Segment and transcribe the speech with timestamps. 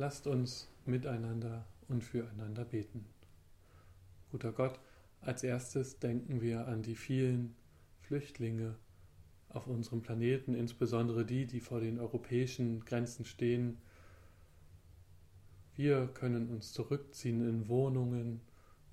[0.00, 3.04] Lasst uns miteinander und füreinander beten.
[4.30, 4.78] Guter Gott,
[5.20, 7.56] als erstes denken wir an die vielen
[8.02, 8.76] Flüchtlinge
[9.48, 13.78] auf unserem Planeten, insbesondere die, die vor den europäischen Grenzen stehen.
[15.74, 18.40] Wir können uns zurückziehen in Wohnungen,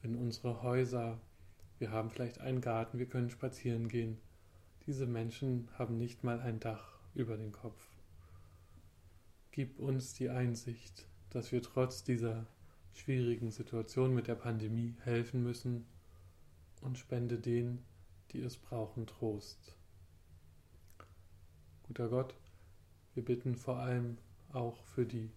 [0.01, 1.21] in unsere Häuser.
[1.77, 4.17] Wir haben vielleicht einen Garten, wir können spazieren gehen.
[4.87, 7.91] Diese Menschen haben nicht mal ein Dach über den Kopf.
[9.55, 12.45] Gib uns die Einsicht, dass wir trotz dieser
[12.91, 15.85] schwierigen Situation mit der Pandemie helfen müssen
[16.81, 17.81] und spende denen,
[18.33, 19.77] die es brauchen, Trost.
[21.83, 22.35] Guter Gott,
[23.13, 24.17] wir bitten vor allem
[24.51, 25.31] auch für die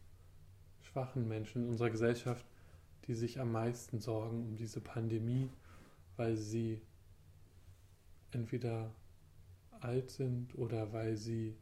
[0.83, 2.45] schwachen Menschen in unserer Gesellschaft,
[3.07, 5.49] die sich am meisten sorgen um diese Pandemie,
[6.17, 6.83] weil sie
[8.33, 8.93] entweder
[9.79, 11.55] alt sind oder weil sie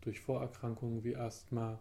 [0.00, 1.80] durch Vorerkrankungen wie Asthma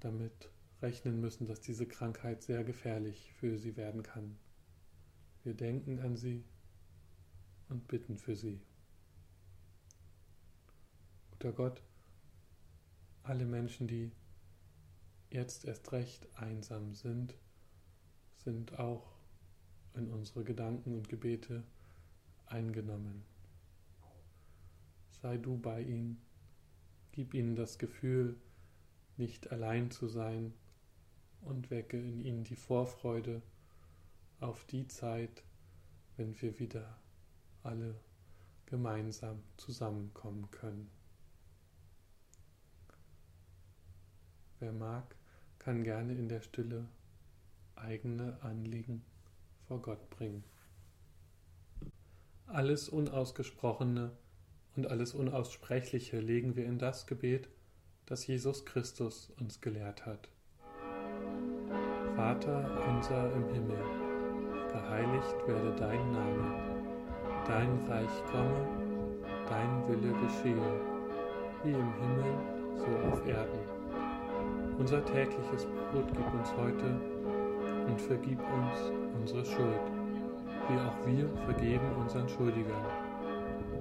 [0.00, 4.36] damit rechnen müssen, dass diese Krankheit sehr gefährlich für sie werden kann.
[5.44, 6.44] Wir denken an sie
[7.68, 8.60] und bitten für sie.
[11.30, 11.82] Guter Gott,
[13.22, 14.12] alle Menschen, die
[15.30, 17.34] jetzt erst recht einsam sind,
[18.36, 19.12] sind auch
[19.94, 21.62] in unsere Gedanken und Gebete
[22.46, 23.24] eingenommen.
[25.10, 26.20] Sei du bei ihnen,
[27.12, 28.36] gib ihnen das Gefühl,
[29.16, 30.52] nicht allein zu sein
[31.42, 33.42] und wecke in ihnen die Vorfreude
[34.40, 35.44] auf die Zeit,
[36.16, 36.98] wenn wir wieder
[37.62, 37.94] alle
[38.66, 40.90] gemeinsam zusammenkommen können.
[44.58, 45.14] Wer mag,
[45.58, 46.88] kann gerne in der Stille
[47.74, 49.04] eigene Anliegen
[49.66, 50.44] vor Gott bringen.
[52.46, 54.12] Alles Unausgesprochene
[54.76, 57.48] und alles Unaussprechliche legen wir in das Gebet,
[58.06, 60.28] das Jesus Christus uns gelehrt hat.
[62.16, 63.82] Vater unser im Himmel,
[64.70, 66.54] geheiligt werde dein Name,
[67.46, 68.66] dein Reich komme,
[69.48, 70.80] dein Wille geschehe,
[71.64, 72.34] wie im Himmel,
[72.76, 73.82] so auf Erden.
[74.78, 77.00] Unser tägliches Brot gib uns heute
[77.86, 79.80] und vergib uns unsere Schuld,
[80.68, 83.11] wie auch wir vergeben unseren Schuldigern.